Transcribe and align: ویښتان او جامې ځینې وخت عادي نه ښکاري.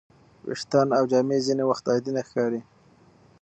ویښتان 0.47 0.87
او 0.97 1.03
جامې 1.11 1.37
ځینې 1.45 1.63
وخت 1.69 1.85
عادي 1.91 2.11
نه 2.17 2.21
ښکاري. 2.27 2.61